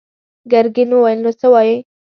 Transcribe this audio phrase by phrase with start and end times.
[0.51, 1.75] ګرګين وويل: نو څه وايې؟